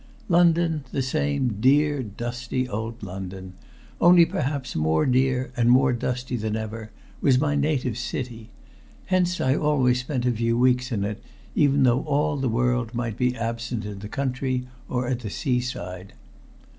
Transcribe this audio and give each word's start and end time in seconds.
London, 0.29 0.83
the 0.91 1.03
same 1.03 1.57
dear, 1.61 2.01
dusty 2.01 2.67
old 2.67 3.03
London, 3.03 3.53
only 4.01 4.25
perhaps 4.25 4.75
more 4.75 5.05
dear 5.05 5.51
and 5.55 5.69
more 5.69 5.93
dusty 5.93 6.35
than 6.35 6.55
ever, 6.55 6.89
was 7.21 7.39
my 7.39 7.53
native 7.53 7.99
city; 7.99 8.49
hence 9.05 9.39
I 9.39 9.53
always 9.53 9.99
spent 9.99 10.25
a 10.25 10.31
few 10.31 10.57
weeks 10.57 10.91
in 10.91 11.03
it, 11.03 11.21
even 11.53 11.83
though 11.83 12.01
all 12.05 12.37
the 12.37 12.49
world 12.49 12.95
might 12.95 13.15
be 13.15 13.35
absent 13.37 13.85
in 13.85 13.99
the 13.99 14.09
country, 14.09 14.65
or 14.89 15.07
at 15.07 15.19
the 15.19 15.29
seaside. 15.29 16.13